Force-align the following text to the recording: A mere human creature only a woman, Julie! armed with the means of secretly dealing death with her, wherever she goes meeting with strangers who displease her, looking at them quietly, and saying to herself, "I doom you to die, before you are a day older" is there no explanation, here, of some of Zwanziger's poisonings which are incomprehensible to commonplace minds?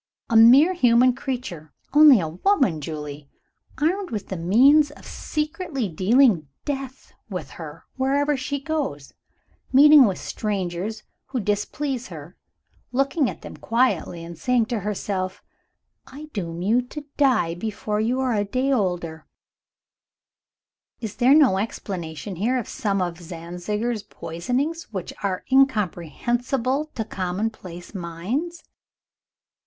A 0.31 0.35
mere 0.35 0.73
human 0.73 1.13
creature 1.13 1.71
only 1.93 2.19
a 2.19 2.27
woman, 2.29 2.81
Julie! 2.81 3.29
armed 3.79 4.09
with 4.09 4.29
the 4.29 4.35
means 4.35 4.89
of 4.89 5.05
secretly 5.05 5.87
dealing 5.89 6.47
death 6.65 7.13
with 7.29 7.51
her, 7.51 7.83
wherever 7.97 8.35
she 8.35 8.59
goes 8.59 9.13
meeting 9.71 10.07
with 10.07 10.17
strangers 10.17 11.03
who 11.27 11.39
displease 11.39 12.07
her, 12.07 12.35
looking 12.91 13.29
at 13.29 13.43
them 13.43 13.55
quietly, 13.57 14.23
and 14.23 14.39
saying 14.39 14.65
to 14.65 14.79
herself, 14.79 15.43
"I 16.07 16.29
doom 16.33 16.63
you 16.63 16.81
to 16.81 17.05
die, 17.17 17.53
before 17.53 17.99
you 17.99 18.19
are 18.21 18.33
a 18.33 18.43
day 18.43 18.73
older" 18.73 19.27
is 20.99 21.17
there 21.17 21.35
no 21.35 21.59
explanation, 21.59 22.37
here, 22.37 22.57
of 22.57 22.67
some 22.67 23.03
of 23.03 23.19
Zwanziger's 23.19 24.01
poisonings 24.01 24.91
which 24.91 25.13
are 25.21 25.43
incomprehensible 25.51 26.85
to 26.95 27.05
commonplace 27.05 27.93
minds? 27.93 28.63